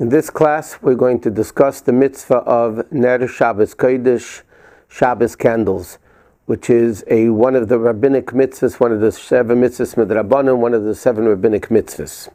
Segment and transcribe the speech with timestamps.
[0.00, 4.40] In this class, we're going to discuss the mitzvah of Ner Shabbos Kodesh,
[4.88, 5.98] Shabbos candles,
[6.46, 10.72] which is a one of the rabbinic mitzvahs, one of the seven mitzvahs midrabanan, one
[10.72, 12.30] of the seven rabbinic mitzvahs.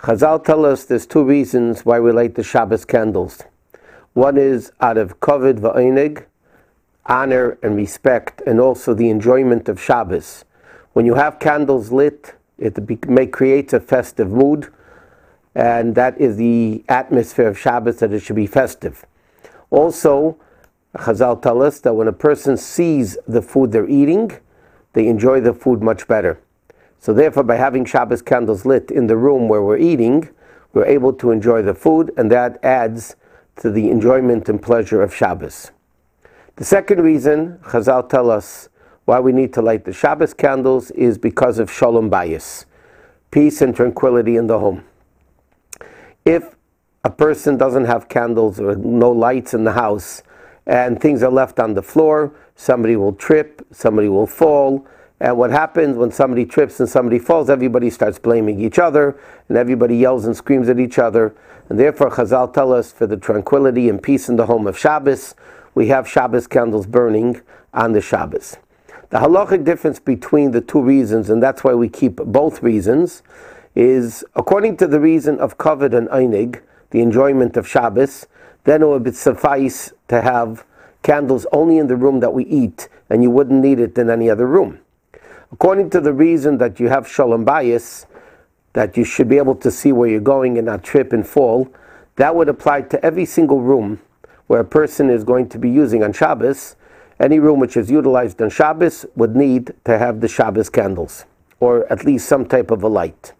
[0.00, 3.44] Chazal tell us there's two reasons why we light the Shabbos candles.
[4.14, 6.24] One is out of kavod va'onig,
[7.06, 10.44] honor and respect, and also the enjoyment of Shabbos.
[10.92, 14.72] When you have candles lit, it may create a festive mood
[15.58, 19.04] and that is the atmosphere of Shabbos that it should be festive.
[19.70, 20.38] Also,
[20.96, 24.30] Chazal tell us that when a person sees the food they're eating,
[24.92, 26.40] they enjoy the food much better.
[27.00, 30.28] So therefore, by having Shabbos candles lit in the room where we're eating,
[30.74, 33.16] we're able to enjoy the food, and that adds
[33.56, 35.72] to the enjoyment and pleasure of Shabbos.
[36.54, 38.68] The second reason Chazal tell us
[39.06, 42.64] why we need to light the Shabbos candles is because of Shalom Bayis,
[43.32, 44.84] peace and tranquility in the home.
[46.28, 46.56] If
[47.04, 50.22] a person doesn't have candles or no lights in the house
[50.66, 54.86] and things are left on the floor, somebody will trip, somebody will fall.
[55.20, 59.56] And what happens when somebody trips and somebody falls, everybody starts blaming each other and
[59.56, 61.34] everybody yells and screams at each other.
[61.70, 65.34] And therefore, Chazal tell us for the tranquility and peace in the home of Shabbos,
[65.74, 67.40] we have Shabbos candles burning
[67.72, 68.58] on the Shabbos.
[69.08, 73.22] The halachic difference between the two reasons, and that's why we keep both reasons,
[73.74, 78.26] is according to the reason of kavod and einig, the enjoyment of Shabbos,
[78.64, 80.64] then it would suffice to have
[81.02, 84.28] candles only in the room that we eat, and you wouldn't need it in any
[84.28, 84.80] other room.
[85.52, 88.06] According to the reason that you have shalom bayis,
[88.74, 91.72] that you should be able to see where you're going and not trip and fall,
[92.16, 94.00] that would apply to every single room
[94.48, 96.76] where a person is going to be using on Shabbos.
[97.20, 101.24] Any room which is utilized on Shabbos would need to have the Shabbos candles,
[101.60, 103.32] or at least some type of a light.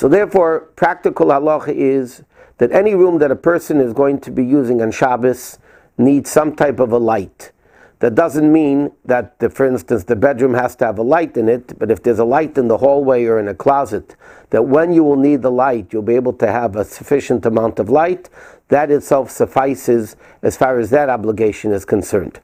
[0.00, 2.22] So therefore, practical halacha is
[2.56, 5.58] that any room that a person is going to be using on Shabbos
[5.98, 7.52] needs some type of a light.
[7.98, 11.50] That doesn't mean that, the, for instance, the bedroom has to have a light in
[11.50, 14.16] it, but if there's a light in the hallway or in a closet,
[14.48, 17.78] that when you will need the light, you'll be able to have a sufficient amount
[17.78, 18.30] of light,
[18.68, 22.40] that itself suffices as far as that obligation is concerned.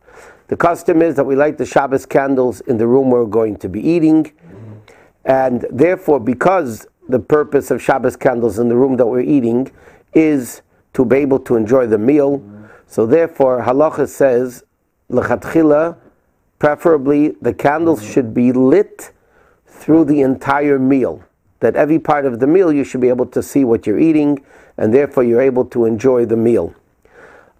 [0.48, 3.68] The custom is that we light the Shabbos candles in the room we're going to
[3.70, 4.30] be eating,
[5.24, 9.70] and therefore, because the purpose of Shabbos candles in the room that we're eating
[10.14, 10.62] is
[10.94, 12.42] to be able to enjoy the meal.
[12.86, 14.64] So therefore, halacha says,
[15.10, 15.96] lechatchila,
[16.58, 19.12] preferably the candles should be lit
[19.66, 21.22] through the entire meal.
[21.60, 24.44] That every part of the meal you should be able to see what you're eating,
[24.76, 26.74] and therefore you're able to enjoy the meal.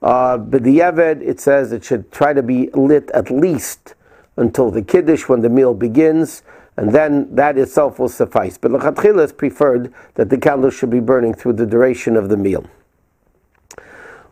[0.03, 3.95] Uh, but b'dieved, it says it should try to be lit at least
[4.37, 6.43] until the Kiddush when the meal begins,
[6.77, 8.59] and then that itself will suffice.
[8.59, 12.37] But Lechatchila is preferred that the candle should be burning through the duration of the
[12.37, 12.67] meal.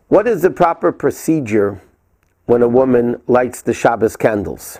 [0.07, 1.81] What is the proper procedure
[2.45, 4.79] when a woman lights the Shabbos candles?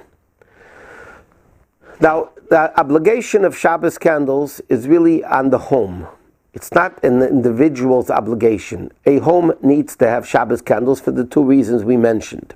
[1.99, 6.07] Now, the obligation of Shabbos candles is really on the home.
[6.53, 8.91] It's not an individual's obligation.
[9.05, 12.53] A home needs to have Shabbos candles for the two reasons we mentioned.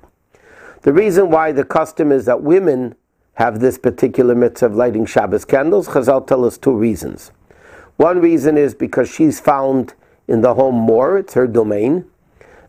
[0.82, 2.94] The reason why the custom is that women
[3.34, 7.32] have this particular mitzvah of lighting Shabbos candles, Chazal tell us two reasons.
[7.96, 9.94] One reason is because she's found
[10.26, 12.04] in the home more, it's her domain.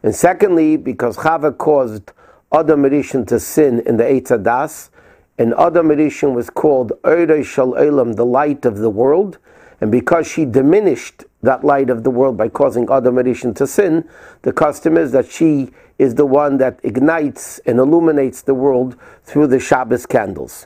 [0.04, 2.12] And secondly, because Chava caused
[2.52, 4.90] Adam Rishon to sin in the Eitz Das,
[5.38, 9.38] and Adam Rishon was called Eirei Shal Elam, the light of the world,
[9.80, 14.08] and because she diminished that light of the world by causing Adam Rishon to sin,
[14.44, 19.46] the custom is that she is the one that ignites and illuminates the world through
[19.46, 20.66] the Shabbos candles.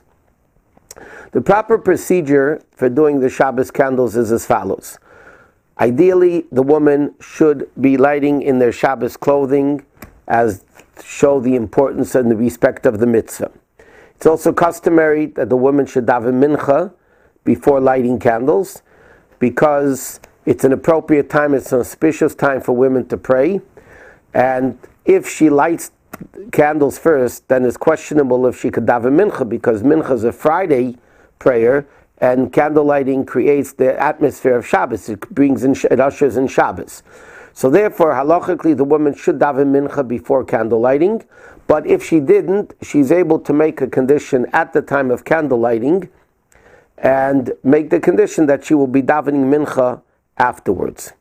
[1.34, 4.98] The proper procedure for doing the Shabbos candles is as follows.
[5.78, 9.86] Ideally, the woman should be lighting in their Shabbos clothing
[10.30, 10.64] as
[11.04, 13.52] show the importance and the respect of the mitzvah.
[14.16, 16.94] It's also customary that the woman should daven mincha
[17.44, 18.82] before lighting candles
[19.40, 23.60] because it's an appropriate time, it's an auspicious time for women to pray.
[24.34, 25.92] And if she lights
[26.52, 30.98] candles first, then it's questionable if she could daven mincha because mincha is a Friday
[31.40, 31.88] prayer,
[32.20, 35.10] and candle lighting creates the atmosphere of Shabbos.
[35.10, 37.04] It brings in, it ushers in Shabbos.
[37.54, 41.24] So therefore, halachically, the woman should daven mincha before candle lighting.
[41.68, 45.60] But if she didn't, she's able to make a condition at the time of candle
[45.60, 46.10] lighting,
[46.98, 50.02] and make the condition that she will be davening mincha
[50.38, 51.14] afterwards.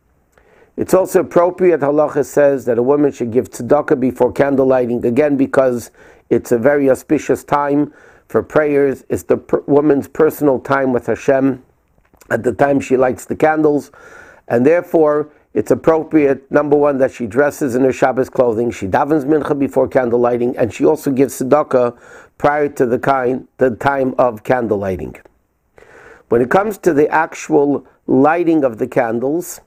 [0.77, 5.37] It's also appropriate, halacha says, that a woman should give tzedakah before candle lighting, again
[5.37, 5.93] because
[6.31, 7.93] it's a very auspicious time
[8.27, 9.05] for prayers.
[9.09, 11.63] It's the per- woman's personal time with Hashem
[12.31, 13.93] at the time she lights the candles,
[14.49, 19.25] and therefore it's appropriate, number one, that she dresses in her Shabbos clothing, she davens
[19.25, 21.97] mincha before candle lighting, and she also gives tzedakah
[22.39, 25.15] prior to the, kind, the time of candle lighting.
[26.31, 29.61] When it comes to the actual lighting of the candles,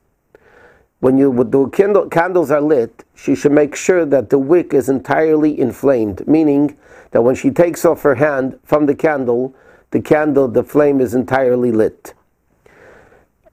[0.99, 4.89] when you the candle, candles are lit, she should make sure that the wick is
[4.89, 6.75] entirely inflamed, meaning
[7.11, 9.55] that when she takes off her hand from the candle,
[9.91, 12.13] the candle, the flame is entirely lit.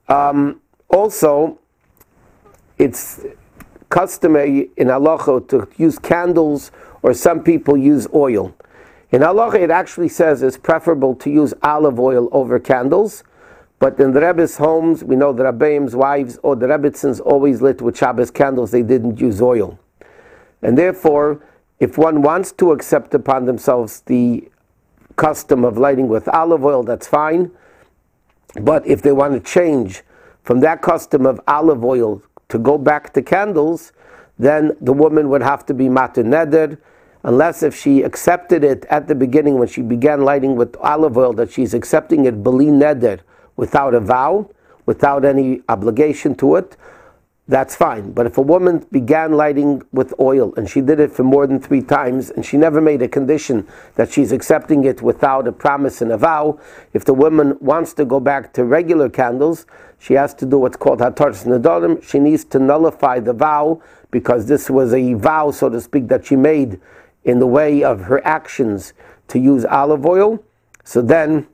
[0.07, 1.59] Um, also,
[2.77, 3.21] it's
[3.89, 6.71] customary in halacha to use candles,
[7.01, 8.53] or some people use oil.
[9.11, 13.23] In halacha, it actually says it's preferable to use olive oil over candles.
[13.79, 17.81] But in the Rebbe's homes, we know the Rebbeim's wives or the Rebbitzins always lit
[17.81, 18.71] with Shabbos candles.
[18.71, 19.77] They didn't use oil.
[20.61, 21.41] And therefore,
[21.79, 24.49] if one wants to accept upon themselves the
[25.17, 27.51] custom of lighting with olive oil, that's fine.
[28.61, 30.03] But if they want to change
[30.43, 33.91] from that custom of olive oil to go back to candles,
[34.39, 36.77] then the woman would have to be matir neder,
[37.23, 41.33] unless if she accepted it at the beginning when she began lighting with olive oil,
[41.33, 43.19] that she's accepting it beli neder
[43.55, 44.49] without a vow,
[44.85, 46.77] without any obligation to it,
[47.47, 48.11] that's fine.
[48.11, 51.59] But if a woman began lighting with oil and she did it for more than
[51.59, 56.01] three times and she never made a condition that she's accepting it without a promise
[56.01, 56.59] and a vow,
[56.93, 59.67] if the woman wants to go back to regular candles,
[59.99, 62.01] she has to do what's called Hataras Nedarim.
[62.01, 66.25] She needs to nullify the vow because this was a vow, so to speak, that
[66.25, 66.79] she made
[67.23, 68.93] in the way of her actions
[69.27, 70.43] to use olive oil.
[70.83, 71.47] So then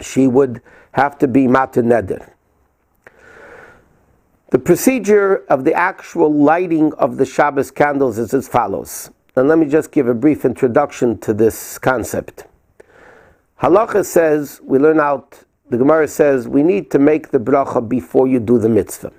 [0.00, 0.60] she would
[0.96, 2.30] have to be Matir Neder.
[4.50, 9.10] The procedure of the actual lighting of the Shabbos candles is as follows.
[9.34, 12.44] And let me just give a brief introduction to this concept.
[13.60, 18.26] Halacha says, we learn out, the Gemara says, we need to make the bracha before
[18.26, 19.12] you do the mitzvah.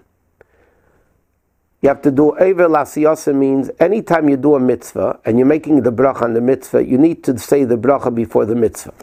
[1.83, 5.83] You have to do Over L'asiyasan means anytime you do a mitzvah and you're making
[5.83, 8.95] the bracha on the mitzvah, you need to say the bracha before the mitzvah.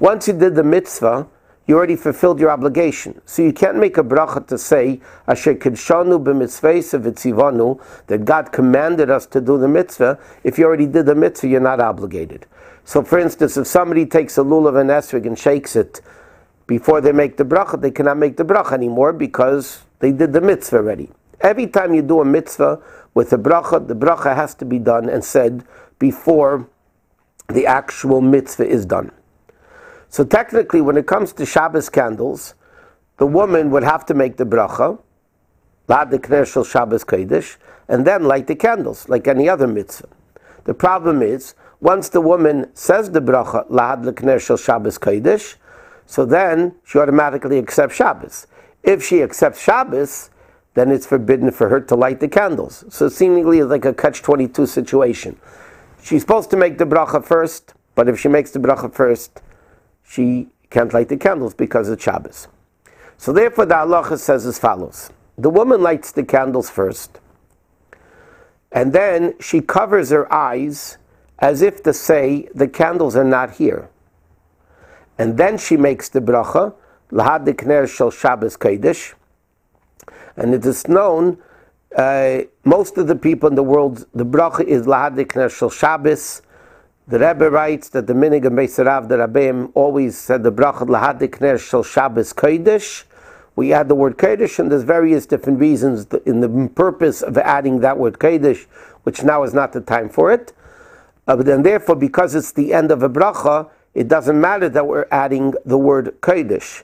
[0.00, 1.28] Once you did the mitzvah,
[1.68, 3.20] you already fulfilled your obligation.
[3.26, 9.26] So you can't make a bracha to say, Asher kidshanu b'mitzvah that God commanded us
[9.26, 10.18] to do the mitzvah.
[10.42, 12.46] If you already did the mitzvah, you're not obligated.
[12.84, 16.00] So for instance, if somebody takes a lulav and esrog and shakes it
[16.66, 20.40] before they make the bracha, they cannot make the bracha anymore because they did the
[20.40, 21.10] mitzvah already.
[21.42, 22.80] Every time you do a mitzvah
[23.12, 25.64] with a bracha, the bracha has to be done and said
[25.98, 26.66] before
[27.48, 29.12] the actual mitzvah is done.
[30.10, 32.54] So technically, when it comes to Shabbos candles,
[33.18, 34.98] the woman would have to make the bracha,
[35.88, 37.56] l'hadlik ner shel Shabbos kodesh,
[37.88, 40.08] and then light the candles like any other mitzvah.
[40.64, 45.56] The problem is, once the woman says the bracha, l'hadlik ner shel Shabbos kodesh,
[46.06, 48.46] so then she automatically accepts Shabbos.
[48.82, 50.30] If she accepts Shabbos,
[50.74, 52.84] then it's forbidden for her to light the candles.
[52.88, 55.38] So seemingly it's like a catch 22 situation.
[56.02, 59.42] She's supposed to make the bracha first, but if she makes the bracha first,
[60.08, 62.48] she can't light the candles because it's Shabbos.
[63.18, 67.20] So therefore, the halacha says as follows: the woman lights the candles first,
[68.72, 70.98] and then she covers her eyes
[71.38, 73.90] as if to say the candles are not here,
[75.18, 76.74] and then she makes the bracha
[77.10, 79.14] l'hadlik ner shel Shabbos kodesh,
[80.36, 81.38] and it is known.
[81.96, 86.42] Uh, most of the people in the world, the bracha is l'hadlik ner shel Shabbos
[87.08, 90.86] the Rebbe writes that the minhag and Beis Harav, the Rabbeim, always said the bracha
[90.86, 93.04] lahadik ner shel Shabbos kodesh.
[93.56, 97.80] We add the word kodesh, and there's various different reasons in the purpose of adding
[97.80, 98.66] that word kodesh,
[99.04, 100.52] which now is not the time for it.
[101.26, 104.86] Uh, but then, therefore, because it's the end of a bracha, it doesn't matter that
[104.86, 106.82] we're adding the word kodesh.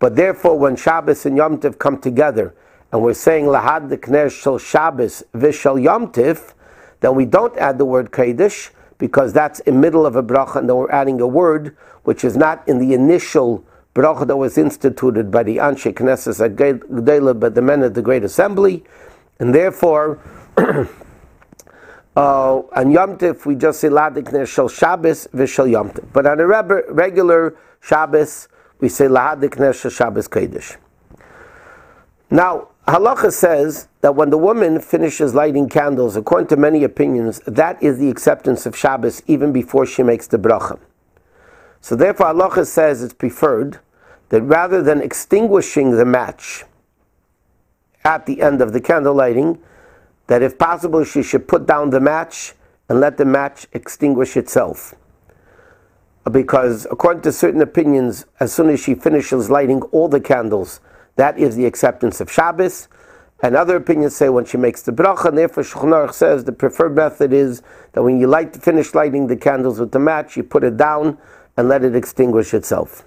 [0.00, 2.56] But therefore, when Shabbos and Yom Tiv come together,
[2.90, 6.54] and we're saying lahadik ner shel Shabbos v'shel Yom Tiv,
[7.02, 8.70] then we don't add the word kodesh
[9.00, 12.36] because that's in middle of a bracha, and then we're adding a word which is
[12.36, 13.64] not in the initial
[13.94, 18.22] bracha that was instituted by the Anshe Knesset Gedela, but the men of the Great
[18.22, 18.84] Assembly,
[19.40, 20.20] and therefore.
[22.16, 26.12] Uh, on Yom Tif, we just say Ladik Ner Shabbos v'Shel Yom Tif.
[26.12, 26.46] But on a
[26.92, 28.48] regular Shabbos,
[28.80, 30.76] we say Ladik Ner Shabbos Kodesh.
[32.28, 37.82] Now, Halacha says that when the woman finishes lighting candles, according to many opinions, that
[37.82, 40.78] is the acceptance of Shabbos even before she makes the bracha.
[41.80, 43.78] So therefore, Halacha says it's preferred
[44.30, 46.64] that rather than extinguishing the match
[48.04, 49.58] at the end of the candle lighting,
[50.28, 52.54] that if possible she should put down the match
[52.88, 54.94] and let the match extinguish itself.
[56.30, 60.80] Because according to certain opinions, as soon as she finishes lighting all the candles,
[61.16, 62.88] that is the acceptance of Shabbos.
[63.42, 66.94] And other opinions say when she makes the bracha, and therefore Shulchan says the preferred
[66.94, 70.62] method is that when you light, finish lighting the candles with the match, you put
[70.62, 71.16] it down
[71.56, 73.04] and let it extinguish itself.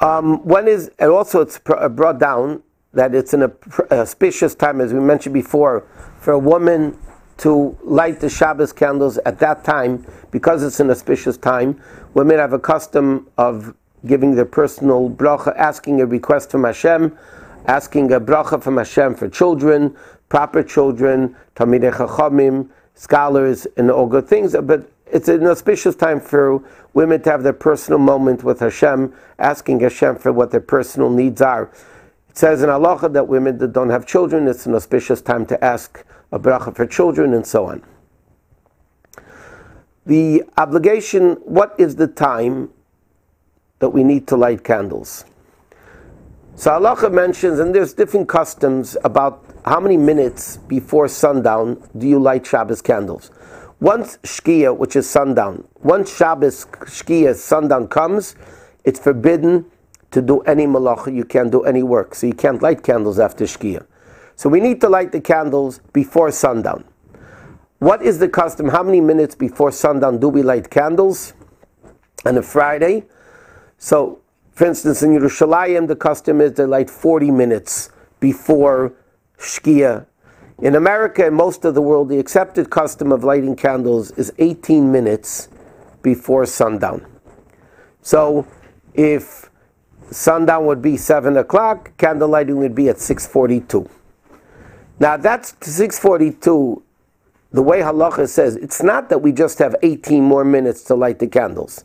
[0.00, 2.62] Um, when is, and also it's uh, brought down
[2.92, 3.52] that it's an
[3.90, 5.86] auspicious time, as we mentioned before,
[6.20, 6.98] for a woman
[7.38, 11.80] to light the Shabbos candles at that time, because it's an auspicious time.
[12.14, 13.74] Women have a custom of
[14.06, 17.16] giving their personal bracha, asking a request from Hashem,
[17.68, 19.94] asking a bracha from Hashem for children,
[20.30, 24.56] proper children, Talmidei Chachamim, scholars, and all good things.
[24.62, 26.62] But it's an auspicious time for
[26.94, 31.42] women to have their personal moment with Hashem, asking Hashem for what their personal needs
[31.42, 31.70] are.
[32.30, 35.62] It says in halacha that women that don't have children, it's an auspicious time to
[35.62, 37.82] ask a bracha for children, and so on.
[40.06, 42.70] The obligation, what is the time
[43.78, 45.24] that we need to light candles?
[46.58, 52.18] So halacha mentions, and there's different customs about how many minutes before sundown do you
[52.18, 53.30] light Shabbos candles.
[53.78, 58.34] Once Shkia, which is sundown, once Shabbos Shkia, sundown comes,
[58.82, 59.66] it's forbidden
[60.10, 62.16] to do any malacha, you can't do any work.
[62.16, 63.86] So you can't light candles after Shkia.
[64.34, 66.82] So we need to light the candles before sundown.
[67.78, 68.70] What is the custom?
[68.70, 71.34] How many minutes before sundown do we light candles?
[72.26, 73.04] On a Friday.
[73.78, 74.22] So,
[74.58, 78.92] for instance, in Yerushalayim, the custom is they light 40 minutes before
[79.38, 80.06] Shkia
[80.60, 84.90] in America and most of the world, the accepted custom of lighting candles is 18
[84.90, 85.48] minutes
[86.02, 87.06] before sundown.
[88.02, 88.44] So
[88.92, 89.50] if
[90.10, 93.88] sundown would be 7 o'clock, candle lighting would be at 6.42.
[94.98, 96.82] Now that's 6.42,
[97.52, 101.20] the way halacha says, it's not that we just have 18 more minutes to light
[101.20, 101.84] the candles.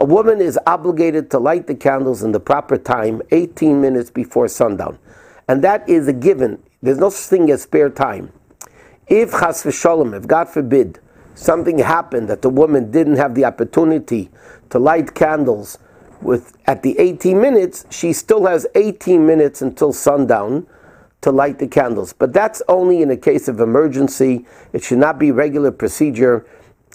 [0.00, 4.46] A woman is obligated to light the candles in the proper time, 18 minutes before
[4.46, 4.96] sundown.
[5.48, 6.62] And that is a given.
[6.80, 8.32] There's no such thing as spare time.
[9.08, 11.00] If chas v'sholem, if God forbid,
[11.34, 14.30] something happened that the woman didn't have the opportunity
[14.70, 15.78] to light candles
[16.20, 20.68] with at the 18 minutes, she still has 18 minutes until sundown
[21.22, 22.12] to light the candles.
[22.12, 24.46] But that's only in a case of emergency.
[24.72, 26.46] It should not be regular procedure.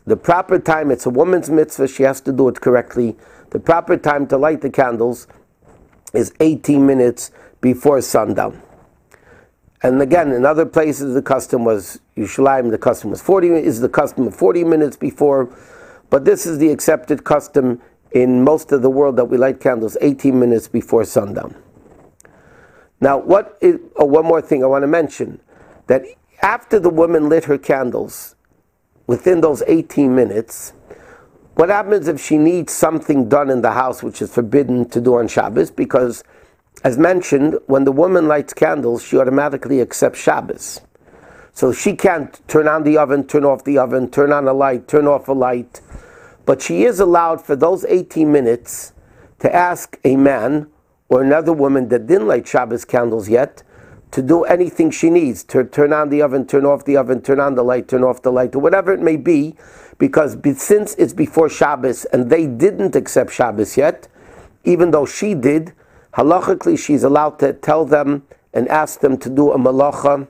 [0.06, 3.16] The proper time, it's a woman's mitzvah, she has to do it correctly.
[3.52, 5.28] The proper time to light the candles
[6.14, 7.32] is 18 minutes
[7.62, 8.62] before sundown.
[9.84, 12.72] And again, in other places, the custom was Yerushalayim.
[12.72, 13.50] The custom was forty.
[13.50, 15.54] Is the custom of forty minutes before,
[16.10, 17.82] but this is the accepted custom
[18.12, 21.54] in most of the world that we light candles eighteen minutes before sundown.
[23.02, 23.78] Now, what is?
[23.98, 25.42] Oh, one more thing I want to mention
[25.88, 26.06] that
[26.42, 28.36] after the woman lit her candles,
[29.08, 30.74] within those eighteen minutes,
[31.56, 35.16] what happens if she needs something done in the house which is forbidden to do
[35.16, 36.24] on Shabbos because
[36.84, 40.82] as mentioned, when the woman lights candles, she automatically accepts Shabbos.
[41.54, 44.88] So she can't turn on the oven, turn off the oven, turn on a light,
[44.88, 45.80] turn off a light.
[46.46, 48.92] But she is allowed for those 18 minutes
[49.40, 50.68] to ask a man
[51.08, 53.64] or another woman that didn't light Shabbos candles yet
[54.14, 57.40] to do anything she needs to turn on the oven, turn off the oven, turn
[57.40, 59.56] on the light, turn off the light, or whatever it may be,
[59.98, 64.08] because since it's before Shabbos and they didn't accept Shabbos yet,
[64.66, 65.74] even though she did,
[66.14, 68.22] halachically she's allowed to tell them
[68.54, 70.28] and ask them to do a malacha,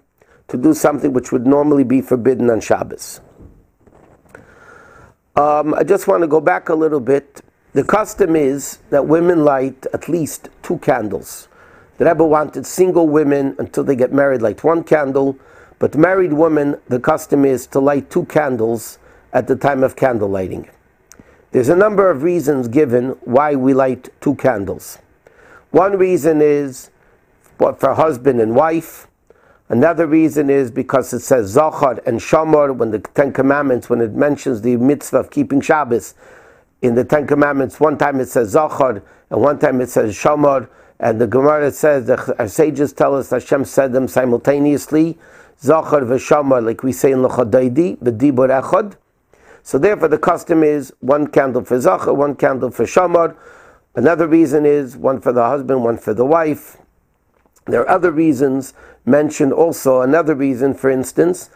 [0.47, 3.19] to do something which would normally be forbidden on Shabbos.
[5.35, 7.41] Um, I just want to go back a little bit.
[7.73, 11.49] The custom is that women light at least two candles.
[11.97, 15.38] The Rebbe wanted single women until they get married light one candle,
[15.79, 18.97] but married women, the custom is to light two candles
[19.31, 20.69] at the time of candle lighting.
[21.51, 24.97] There's a number of reasons given why we light two candles.
[25.69, 26.89] One reason is
[27.57, 29.07] for husband and wife.
[29.69, 34.13] Another reason is because it says Zachar and Shamar when the Ten Commandments, when it
[34.13, 36.15] mentions the mitzvah of keeping Shabbos,
[36.81, 40.67] in the Ten Commandments, one time it says Zachar and one time it says Shamar,
[41.00, 45.17] and the Gemara says the our sages tell us Hashem said them simultaneously,
[45.62, 48.95] Zachar v'Shamar, like we say in Lecha Dodi, the Dibur Echad.
[49.63, 53.35] So therefore, the custom is one candle for Zachar, one candle for Shamar.
[53.95, 56.77] Another reason is one for the husband, one for the wife.
[57.65, 58.73] There are other reasons
[59.05, 60.01] mentioned also.
[60.01, 61.50] Another reason, for instance,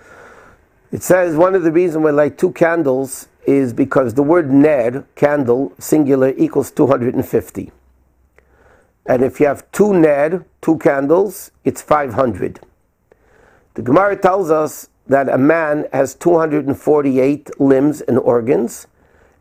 [0.92, 5.06] it says one of the reasons we light two candles is because the word ner,
[5.16, 7.72] candle, singular, equals 250.
[9.08, 12.60] And if you have two ner, two candles, it's 500.
[13.76, 18.88] The Gemara tells us that a man has 248 limbs and organs,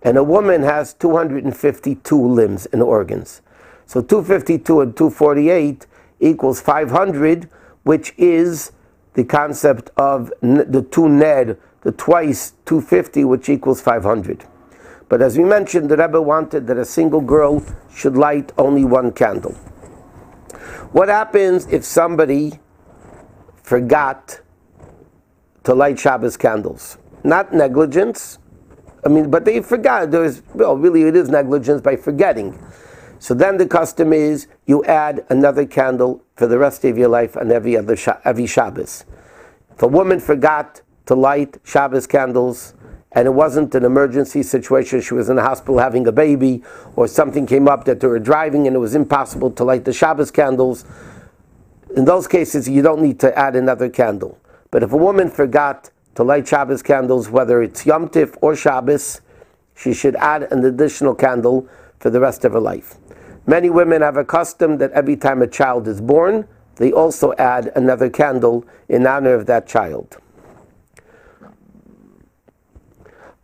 [0.03, 3.43] and a woman has 252 limbs and organs.
[3.87, 5.87] So 252 and 248
[6.21, 7.49] equals 500,
[7.83, 8.71] which is
[9.15, 14.45] the concept of the two ned, the twice 250, which equals 500.
[15.09, 19.13] But as we mentioned, the Rebbe wanted that a single girl should light only one
[19.13, 19.53] candle.
[20.93, 22.59] What happens if somebody
[23.63, 24.41] forgot
[25.65, 26.99] to light Shabbos candles?
[27.23, 28.39] Not negligence.
[29.05, 30.11] I mean, but they forgot.
[30.11, 32.59] There's well, really, it is negligence by forgetting.
[33.19, 37.37] So then the custom is you add another candle for the rest of your life
[37.37, 39.05] on every other every Shabbos.
[39.71, 42.75] If a woman forgot to light Shabbos candles
[43.13, 46.63] and it wasn't an emergency situation, she was in the hospital having a baby,
[46.97, 49.93] or something came up that they were driving and it was impossible to light the
[49.93, 50.85] Shabbos candles,
[51.97, 54.39] in those cases you don't need to add another candle.
[54.71, 59.21] But if a woman forgot to light Shabbos candles, whether it's Yom Tif or Shabbos,
[59.75, 62.97] she should add an additional candle for the rest of her life.
[63.47, 67.73] Many women have a custom that every time a child is born, they also add
[67.77, 70.19] another candle in honor of that child.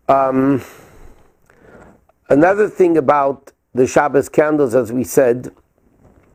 [0.09, 0.63] Um,
[2.29, 5.55] another thing about the Shabbos candles, as we said,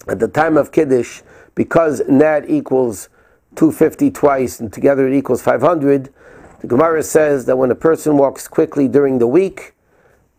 [0.08, 1.22] at the time of Kiddush,
[1.54, 3.10] because Nad equals
[3.56, 6.14] 250 twice and together it equals 500,
[6.60, 9.76] the Gemara says that when a person walks quickly during the week,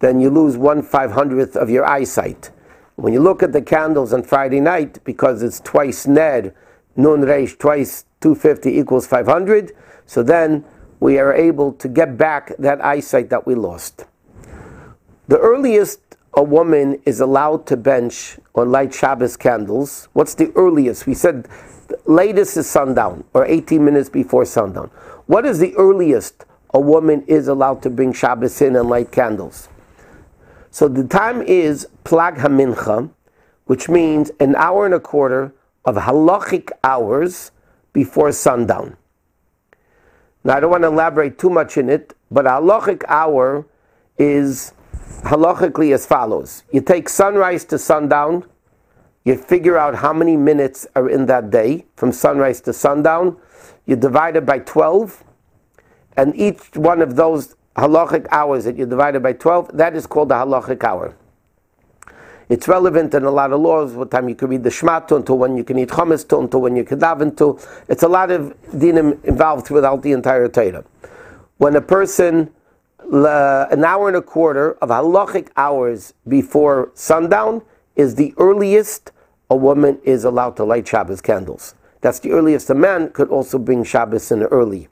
[0.01, 2.51] then you lose one five hundredth of your eyesight.
[2.97, 6.55] When you look at the candles on Friday night, because it's twice Ned,
[6.97, 9.73] Nun Reish, twice 250 equals 500,
[10.07, 10.65] so then
[11.01, 14.05] we are able to get back that eyesight that we lost.
[15.29, 21.07] The earliest a woman is allowed to bench or light Shabbos candles, what's the earliest?
[21.07, 21.49] We said
[22.07, 24.91] latest is sundown or 18 minutes before sundown.
[25.27, 29.69] What is the earliest a woman is allowed to bring Shabbos in and light candles?
[30.71, 33.11] So the time is Plag HaMincha,
[33.65, 35.53] which means an hour and a quarter
[35.85, 37.51] of halachic hours
[37.93, 38.97] before sundown.
[40.49, 43.67] Now I don't want to elaborate too much in it, but halachic hour
[44.17, 44.73] is
[45.25, 46.63] halachically as follows.
[46.73, 48.47] You take sunrise to sundown,
[49.27, 53.37] you figure out how many minutes are in that day from sunrise to sundown,
[53.85, 55.23] you divide it by 12,
[56.17, 60.31] and each one of those halachic hours that you divided by 12, that is called
[60.31, 61.15] the halachic hour.
[62.49, 65.17] It's relevant in a lot of laws, what time you can read the Shema to,
[65.17, 67.59] until when you can eat chametz to, until when you can daven to.
[67.89, 70.85] It's a lot of dinim involved throughout the entire Torah.
[71.59, 72.51] When a person,
[73.01, 77.63] an hour and a quarter of halachic hours before sundown
[77.97, 79.13] is the earliest
[79.51, 81.75] a woman is allowed to light Shabbos candles.
[82.01, 84.89] That's the earliest a man could also bring Shabbos in early.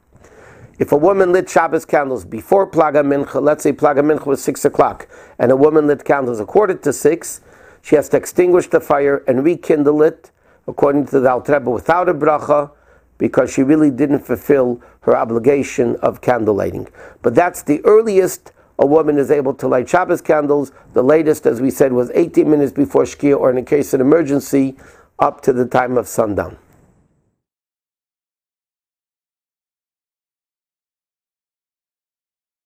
[0.79, 4.67] If a woman lit Shabbos candles before Plag HaMincha, let's say Plag HaMincha was 6
[4.67, 7.41] o'clock, and a woman lit candles a quarter to 6,
[7.87, 10.33] she has to extinguish the fire and rekindle it,
[10.67, 12.73] according to the Alter Rebbe, without a bracha,
[13.17, 16.89] because she really didn't fulfill her obligation of candle lighting.
[17.23, 20.73] But that's the earliest a woman is able to light Shabbos candles.
[20.95, 24.01] The latest, as we said, was 18 minutes before Shkia, or in a case of
[24.01, 24.77] emergency,
[25.21, 26.59] up to the time of sundown.